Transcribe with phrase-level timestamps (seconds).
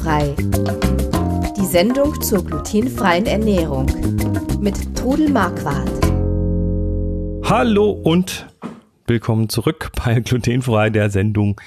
[0.00, 0.34] Glutenfrei.
[1.56, 3.86] Die Sendung zur glutenfreien Ernährung
[4.60, 5.90] mit Trudel Marquardt.
[7.44, 8.46] Hallo und
[9.06, 11.60] willkommen zurück bei Glutenfrei, der Sendung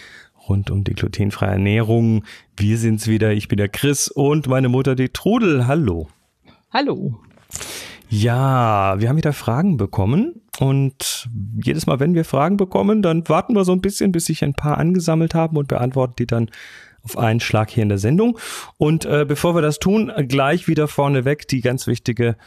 [0.50, 2.24] rund um die glutenfreie Ernährung.
[2.58, 5.68] Wir sind's wieder, ich bin der Chris und meine Mutter die Trudel.
[5.68, 6.08] Hallo.
[6.72, 7.20] Hallo.
[8.10, 11.30] Ja, wir haben wieder Fragen bekommen und
[11.64, 14.54] jedes Mal, wenn wir Fragen bekommen, dann warten wir so ein bisschen, bis sich ein
[14.54, 16.50] paar angesammelt haben und beantworten die dann
[17.04, 18.40] auf einen Schlag hier in der Sendung.
[18.78, 22.38] Und äh, bevor wir das tun, gleich wieder vorneweg die ganz wichtige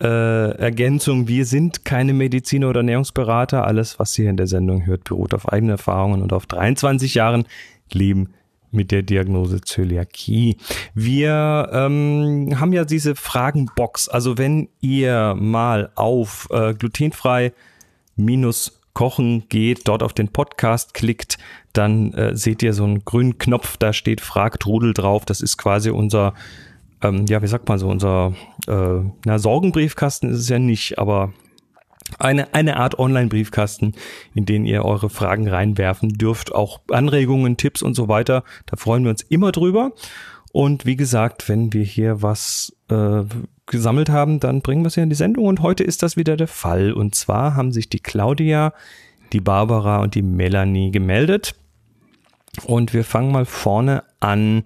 [0.00, 1.28] äh, Ergänzung.
[1.28, 3.66] Wir sind keine Mediziner oder Ernährungsberater.
[3.66, 7.46] Alles, was ihr in der Sendung hört, beruht auf eigenen Erfahrungen und auf 23 Jahren
[7.92, 8.30] Leben
[8.70, 10.58] mit der Diagnose Zöliakie.
[10.94, 14.08] Wir ähm, haben ja diese Fragenbox.
[14.08, 17.52] Also wenn ihr mal auf äh, glutenfrei
[18.16, 21.38] minus kochen geht, dort auf den Podcast klickt,
[21.72, 25.24] dann äh, seht ihr so einen grünen Knopf, da steht Frag Trudel drauf.
[25.24, 26.34] Das ist quasi unser,
[27.00, 28.32] ähm, ja, wie sagt man so, unser,
[28.66, 31.32] äh, na, Sorgenbriefkasten ist es ja nicht, aber
[32.18, 33.94] eine, eine Art Online-Briefkasten,
[34.34, 38.42] in den ihr eure Fragen reinwerfen dürft, auch Anregungen, Tipps und so weiter.
[38.66, 39.92] Da freuen wir uns immer drüber.
[40.50, 43.22] Und wie gesagt, wenn wir hier was äh,
[43.68, 45.46] gesammelt haben, dann bringen wir es ja in die Sendung.
[45.46, 46.92] Und heute ist das wieder der Fall.
[46.92, 48.72] Und zwar haben sich die Claudia,
[49.32, 51.54] die Barbara und die Melanie gemeldet.
[52.64, 54.64] Und wir fangen mal vorne an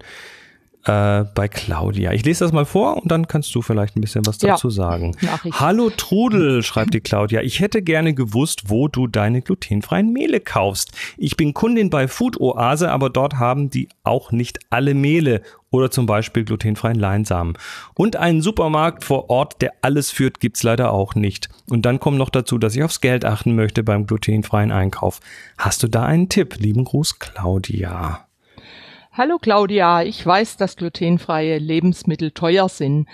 [0.85, 2.11] äh, bei Claudia.
[2.11, 4.73] Ich lese das mal vor und dann kannst du vielleicht ein bisschen was dazu ja,
[4.73, 5.15] sagen.
[5.51, 7.41] Hallo Trudel, schreibt die Claudia.
[7.41, 10.91] Ich hätte gerne gewusst, wo du deine glutenfreien Mehle kaufst.
[11.17, 15.89] Ich bin Kundin bei Food Oase, aber dort haben die auch nicht alle Mehle oder
[15.89, 17.57] zum Beispiel glutenfreien Leinsamen.
[17.95, 21.49] Und einen Supermarkt vor Ort, der alles führt, gibt's leider auch nicht.
[21.69, 25.19] Und dann kommt noch dazu, dass ich aufs Geld achten möchte beim glutenfreien Einkauf.
[25.57, 26.57] Hast du da einen Tipp?
[26.59, 28.27] Lieben Gruß, Claudia.
[29.15, 33.07] Hallo Claudia, ich weiß, dass glutenfreie Lebensmittel teuer sind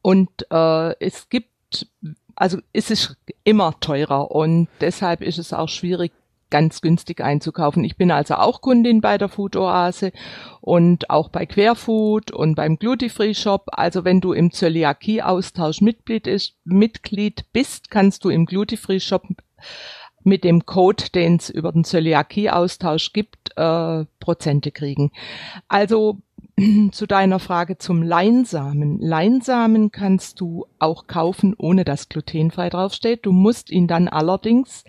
[0.00, 1.88] und äh, es gibt,
[2.36, 6.12] also es ist immer teurer und deshalb ist es auch schwierig,
[6.48, 7.82] ganz günstig einzukaufen.
[7.82, 10.12] Ich bin also auch Kundin bei der Food Oase
[10.60, 13.66] und auch bei Querfood und beim Glutifree Shop.
[13.72, 16.28] Also wenn du im Zöliakie Austausch Mitglied,
[16.62, 19.24] Mitglied bist, kannst du im Glutifree Shop
[20.24, 25.12] mit dem Code, den es über den Zöliakie-Austausch gibt, äh, Prozente kriegen.
[25.68, 26.18] Also
[26.92, 29.00] zu deiner Frage zum Leinsamen.
[29.00, 33.26] Leinsamen kannst du auch kaufen, ohne dass glutenfrei draufsteht.
[33.26, 34.84] Du musst ihn dann allerdings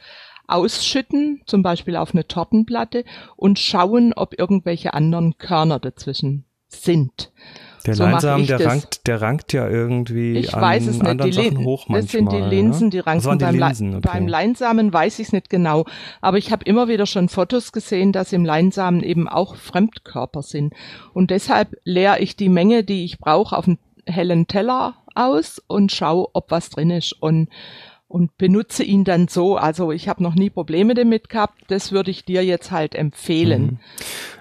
[0.47, 3.05] ausschütten, zum Beispiel auf eine Tortenplatte
[3.35, 7.31] und schauen, ob irgendwelche anderen Körner dazwischen sind.
[7.85, 11.07] Der so Leinsamen, der rankt, der rankt ja irgendwie ich an weiß es nicht.
[11.07, 12.01] anderen die Sachen hoch manchmal.
[12.01, 13.38] Das sind die Linsen, die ranken.
[13.38, 13.95] Die beim, Linsen?
[13.95, 14.09] Okay.
[14.13, 15.85] beim Leinsamen weiß ich es nicht genau.
[16.21, 20.73] Aber ich habe immer wieder schon Fotos gesehen, dass im Leinsamen eben auch Fremdkörper sind.
[21.13, 25.91] Und deshalb leere ich die Menge, die ich brauche, auf einen hellen Teller aus und
[25.91, 27.13] schaue, ob was drin ist.
[27.21, 27.50] Und
[28.13, 29.57] und benutze ihn dann so.
[29.57, 31.63] Also ich habe noch nie Probleme damit gehabt.
[31.69, 33.79] Das würde ich dir jetzt halt empfehlen.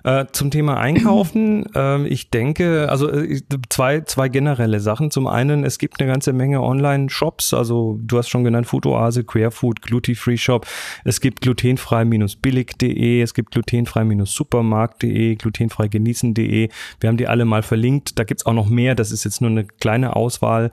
[0.05, 0.11] Mhm.
[0.11, 3.41] Äh, zum Thema Einkaufen, äh, ich denke, also äh,
[3.71, 5.11] zwei, zwei generelle Sachen.
[5.11, 7.55] Zum einen, es gibt eine ganze Menge Online-Shops.
[7.55, 10.67] Also du hast schon genannt Food Oase, Queerfood, Gluty-Free Shop.
[11.05, 16.69] Es gibt glutenfrei-billig.de, es gibt glutenfrei-supermarkt.de, glutenfrei genießen.de.
[17.01, 18.19] Wir haben die alle mal verlinkt.
[18.19, 18.95] Da gibt's auch noch mehr.
[18.95, 20.73] Das ist jetzt nur eine kleine Auswahl.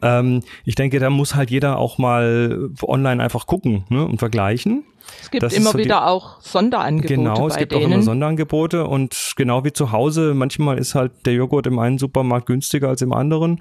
[0.00, 2.37] Ähm, ich denke, da muss halt jeder auch mal
[2.82, 4.84] online einfach gucken ne, und vergleichen.
[5.22, 7.14] Es gibt das immer so wieder die, auch Sonderangebote.
[7.14, 7.82] Genau, es gibt denen.
[7.82, 11.98] auch immer Sonderangebote und genau wie zu Hause, manchmal ist halt der Joghurt im einen
[11.98, 13.60] Supermarkt günstiger als im anderen.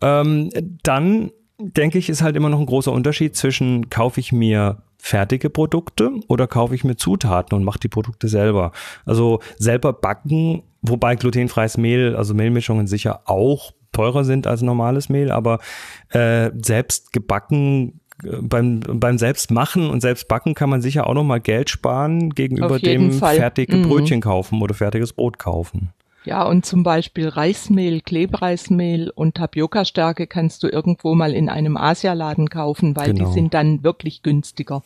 [0.00, 0.50] Ähm,
[0.82, 5.50] dann denke ich, ist halt immer noch ein großer Unterschied zwischen kaufe ich mir fertige
[5.50, 8.72] Produkte oder kaufe ich mir Zutaten und mache die Produkte selber.
[9.04, 15.30] Also selber backen, wobei glutenfreies Mehl, also Mehlmischungen sicher auch teurer sind als normales Mehl,
[15.30, 15.60] aber
[16.08, 21.70] äh, selbst gebacken beim, beim Selbstmachen und Selbstbacken kann man sicher auch noch mal Geld
[21.70, 23.36] sparen gegenüber dem Fall.
[23.36, 23.88] fertige mhm.
[23.88, 25.92] Brötchen kaufen oder fertiges Brot kaufen.
[26.24, 32.48] Ja, und zum Beispiel Reismehl, Klebreismehl und Tapioca-Stärke kannst du irgendwo mal in einem Asialaden
[32.48, 33.26] kaufen, weil genau.
[33.26, 34.82] die sind dann wirklich günstiger.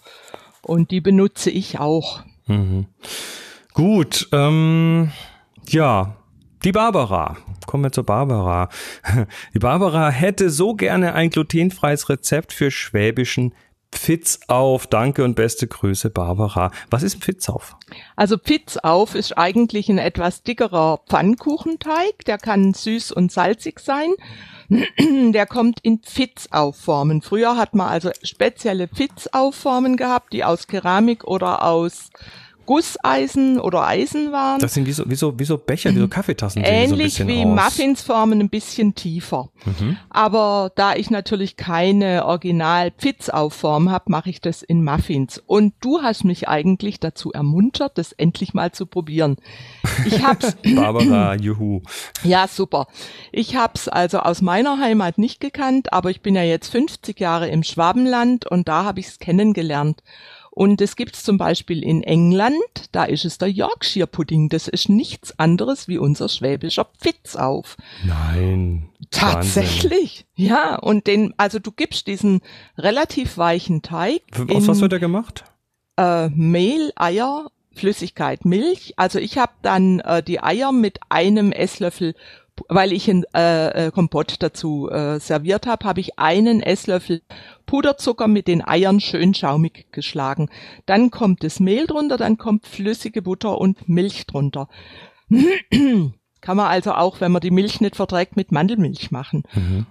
[0.62, 2.23] Und die benutze ich auch.
[2.47, 2.87] Mhm.
[3.73, 5.12] Gut, ähm,
[5.69, 6.17] ja,
[6.64, 7.37] die Barbara.
[7.66, 8.69] Kommen wir zur Barbara.
[9.55, 13.52] Die Barbara hätte so gerne ein glutenfreies Rezept für schwäbischen
[13.93, 14.87] Pfitzauf.
[14.87, 16.70] Danke und beste Grüße, Barbara.
[16.90, 17.76] Was ist Pfitzauf?
[18.16, 22.25] Also Pfitzauf ist eigentlich ein etwas dickerer Pfannkuchenteig.
[22.26, 24.10] Der kann süß und salzig sein.
[25.32, 27.22] Der kommt in Pfitzaufformen.
[27.22, 32.10] Früher hat man also spezielle Pfitzaufformen gehabt, die aus Keramik oder aus
[32.69, 34.61] Gusseisen oder Eisen waren.
[34.61, 36.62] Das sind wie so, wie so, wie so Becher, wie so Kaffeetassen.
[36.62, 37.47] sehen die Ähnlich so wie aus.
[37.47, 39.49] Muffinsformen, ein bisschen tiefer.
[40.11, 45.43] Aber da ich natürlich keine original Pfitzaufform habe, mache ich das in Muffins.
[45.47, 49.38] Und du hast mich eigentlich dazu ermuntert, das endlich mal zu probieren.
[50.05, 51.81] Ich hab's, Barbara, juhu.
[52.23, 52.87] ja super.
[53.32, 57.49] Ich hab's also aus meiner Heimat nicht gekannt, aber ich bin ja jetzt 50 Jahre
[57.49, 60.03] im Schwabenland und da habe ich's kennengelernt.
[60.58, 62.58] Und es gibt's zum Beispiel in England,
[62.90, 64.49] da ist es der Yorkshire Pudding.
[64.49, 67.76] Das ist nichts anderes wie unser schwäbischer Pfitzauf.
[68.05, 68.88] Nein.
[69.12, 70.75] Tatsächlich, ja.
[70.75, 72.40] Und den, also du gibst diesen
[72.76, 74.56] relativ weichen Teig Wahnsinn.
[74.56, 75.44] Aus was in wird der gemacht?
[75.99, 78.94] äh, Mehl, Eier, Flüssigkeit, Milch.
[78.96, 82.14] Also ich habe dann äh, die Eier mit einem Esslöffel,
[82.69, 87.22] weil ich ein äh, äh, Kompott dazu äh, serviert habe, habe ich einen Esslöffel
[87.66, 90.49] Puderzucker mit den Eiern schön schaumig geschlagen.
[90.87, 94.69] Dann kommt das Mehl drunter, dann kommt flüssige Butter und Milch drunter.
[96.40, 99.43] Kann man also auch, wenn man die Milch nicht verträgt, mit Mandelmilch machen.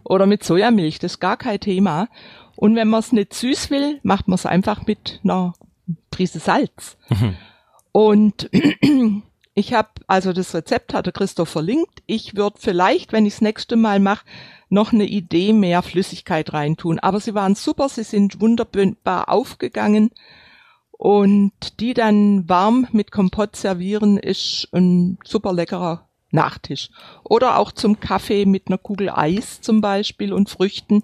[0.03, 2.07] Oder mit Sojamilch, das ist gar kein Thema.
[2.55, 5.53] Und wenn man es nicht süß will, macht man es einfach mit einer
[6.09, 6.97] Prise Salz.
[7.91, 8.49] Und
[9.53, 12.01] ich habe, also das Rezept hatte Christoph verlinkt.
[12.06, 14.25] Ich würde vielleicht, wenn ich das nächste Mal mache,
[14.69, 17.00] noch eine Idee mehr Flüssigkeit reintun.
[17.00, 20.12] Aber sie waren super, sie sind wunderbar aufgegangen.
[20.92, 26.89] Und die dann warm mit Kompott servieren, ist ein super leckerer Nachtisch.
[27.24, 31.03] Oder auch zum Kaffee mit einer Kugel Eis zum Beispiel und Früchten.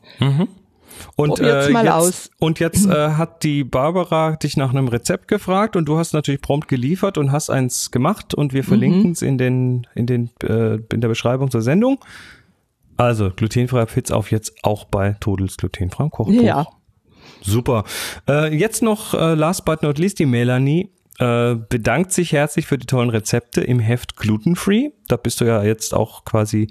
[1.16, 2.32] Und, Probiert's äh, mal jetzt, aus.
[2.40, 6.42] und jetzt äh, hat die Barbara dich nach einem Rezept gefragt und du hast natürlich
[6.42, 10.76] prompt geliefert und hast eins gemacht und wir verlinken es in den in den äh,
[10.92, 12.00] in der Beschreibung zur Sendung.
[12.98, 16.42] Also glutenfreier Pizza auf jetzt auch bei Todels glutenfreiem Kochbuch.
[16.42, 16.68] Ja.
[17.42, 17.84] Super.
[18.28, 20.90] Äh, jetzt noch äh, last but not least die Melanie
[21.20, 24.92] äh, bedankt sich herzlich für die tollen Rezepte im Heft Glutenfree.
[25.08, 26.70] Da bist du ja jetzt auch quasi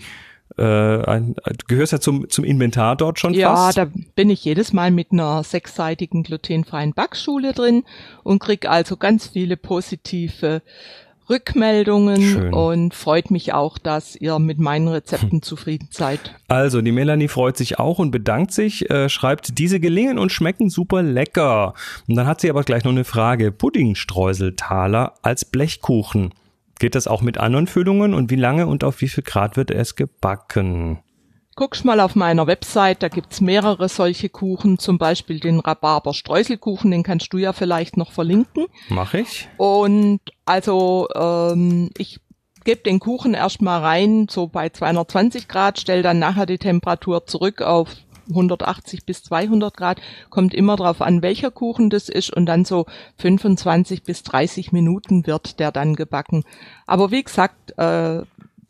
[0.58, 3.78] äh, ein, du gehörst ja zum zum Inventar dort schon Ja, fast.
[3.78, 7.84] da bin ich jedes Mal mit einer sechsseitigen glutenfreien Backschule drin
[8.22, 10.62] und krieg also ganz viele positive
[11.30, 12.52] Rückmeldungen Schön.
[12.52, 16.34] und freut mich auch, dass ihr mit meinen Rezepten zufrieden seid.
[16.48, 20.68] Also, die Melanie freut sich auch und bedankt sich, äh, schreibt, diese gelingen und schmecken
[20.68, 21.74] super lecker.
[22.08, 23.52] Und dann hat sie aber gleich noch eine Frage.
[23.52, 26.32] Puddingstreuseltaler als Blechkuchen.
[26.82, 29.70] Geht das auch mit anderen Füllungen und wie lange und auf wie viel Grad wird
[29.70, 30.98] es gebacken?
[31.54, 37.04] Guckst mal auf meiner Website, da gibt's mehrere solche Kuchen, zum Beispiel den Rhabarber-Streuselkuchen, den
[37.04, 38.66] kannst du ja vielleicht noch verlinken.
[38.88, 39.48] Mach ich?
[39.58, 42.18] Und also ähm, ich
[42.64, 47.62] gebe den Kuchen erstmal rein, so bei 220 Grad, stell dann nachher die Temperatur zurück
[47.62, 47.90] auf
[48.28, 52.86] 180 bis 200 Grad, kommt immer drauf an, welcher Kuchen das ist und dann so
[53.18, 56.44] 25 bis 30 Minuten wird der dann gebacken.
[56.86, 58.22] Aber wie gesagt, äh,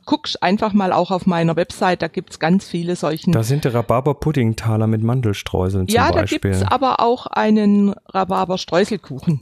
[0.04, 3.32] guckst einfach mal auch auf meiner Website, da gibt's ganz viele solchen.
[3.32, 6.38] Da sind die Rhabarber-Puddingtaler mit Mandelstreuseln zum ja, da Beispiel.
[6.40, 9.40] gibt's aber auch einen Rhabarber-Streuselkuchen.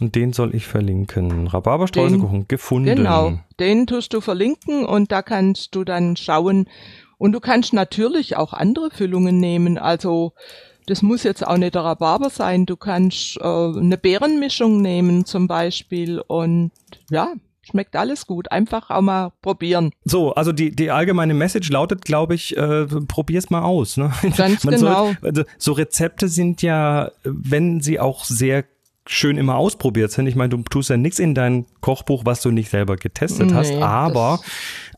[0.00, 1.46] und den soll ich verlinken.
[1.46, 2.96] Rhabarber-Streuselkuchen gefunden.
[2.96, 6.66] Genau, den tust du verlinken und da kannst du dann schauen.
[7.20, 9.76] Und du kannst natürlich auch andere Füllungen nehmen.
[9.76, 10.32] Also
[10.86, 12.64] das muss jetzt auch nicht der Rhabarber sein.
[12.64, 16.70] Du kannst äh, eine Beerenmischung nehmen zum Beispiel und
[17.10, 18.50] ja, schmeckt alles gut.
[18.50, 19.92] Einfach auch mal probieren.
[20.02, 23.98] So, also die, die allgemeine Message lautet, glaube ich, äh, probier's mal aus.
[23.98, 24.10] Ne?
[24.34, 25.08] Ganz Man genau.
[25.08, 28.64] Soll, also, so Rezepte sind ja, wenn sie auch sehr
[29.12, 30.28] schön immer ausprobiert sind.
[30.28, 33.70] Ich meine, du tust ja nichts in dein Kochbuch, was du nicht selber getestet hast,
[33.70, 34.50] Nee, aber, das-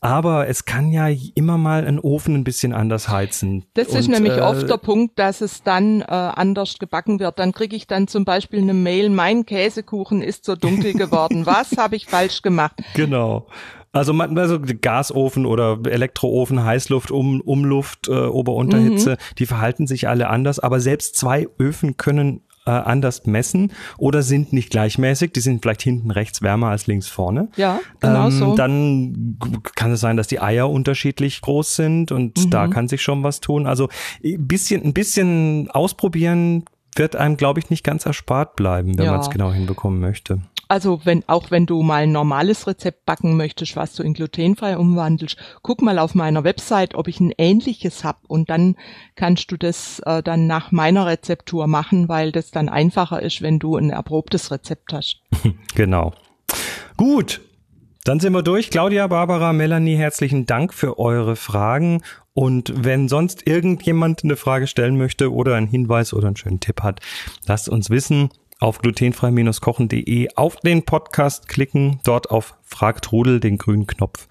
[0.02, 3.64] aber es kann ja immer mal ein Ofen ein bisschen anders heizen.
[3.72, 7.38] Das ist Und, nämlich äh, oft der Punkt, dass es dann äh, anders gebacken wird.
[7.38, 11.46] Dann kriege ich dann zum Beispiel eine Mail, mein Käsekuchen ist so dunkel geworden.
[11.46, 12.82] Was habe ich falsch gemacht?
[12.94, 13.46] Genau.
[13.94, 19.34] Also, man, also Gasofen oder Elektroofen, Heißluft, um, Umluft, äh, Ober-Unterhitze, Mhm.
[19.38, 24.52] die verhalten sich alle anders, aber selbst zwei Öfen können äh, anders messen oder sind
[24.52, 25.32] nicht gleichmäßig.
[25.32, 27.48] Die sind vielleicht hinten rechts wärmer als links vorne.
[27.56, 28.54] Ja, genau ähm, so.
[28.54, 29.38] Dann
[29.74, 32.70] kann es sein, dass die Eier unterschiedlich groß sind und da Mhm.
[32.70, 33.66] kann sich schon was tun.
[33.66, 33.88] Also
[34.24, 36.64] ein bisschen, ein bisschen ausprobieren
[36.94, 39.12] wird einem, glaube ich, nicht ganz erspart bleiben, wenn Ja.
[39.12, 40.42] man es genau hinbekommen möchte.
[40.68, 44.76] Also wenn, auch wenn du mal ein normales Rezept backen möchtest, was du in glutenfrei
[44.76, 48.76] umwandelst, guck mal auf meiner Website, ob ich ein ähnliches hab und dann
[49.14, 53.58] kannst du das äh, dann nach meiner Rezeptur machen, weil das dann einfacher ist, wenn
[53.58, 55.20] du ein erprobtes Rezept hast.
[55.74, 56.12] Genau.
[56.96, 57.40] Gut.
[58.04, 58.70] Dann sind wir durch.
[58.70, 62.02] Claudia, Barbara, Melanie, herzlichen Dank für eure Fragen.
[62.34, 66.82] Und wenn sonst irgendjemand eine Frage stellen möchte oder einen Hinweis oder einen schönen Tipp
[66.82, 67.00] hat,
[67.46, 68.30] lasst uns wissen.
[68.62, 74.28] Auf glutenfrei-kochen.de auf den Podcast klicken, dort auf Frag Trudel, den grünen Knopf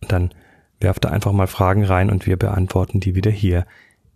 [0.00, 0.30] und dann
[0.78, 3.66] werft da einfach mal Fragen rein und wir beantworten die wieder hier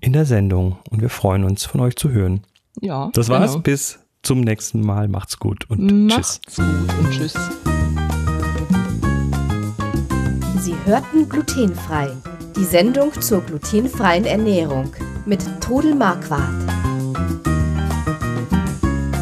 [0.01, 2.45] in der Sendung und wir freuen uns von euch zu hören.
[2.81, 3.11] Ja.
[3.15, 3.53] Das war's.
[3.53, 3.63] Genau.
[3.63, 5.09] Bis zum nächsten Mal.
[5.09, 6.57] Macht's gut und Macht's tschüss.
[6.57, 7.35] Gut und tschüss.
[10.61, 12.11] Sie hörten glutenfrei.
[12.57, 14.93] Die Sendung zur glutenfreien Ernährung
[15.27, 16.78] mit Todel Marquardt.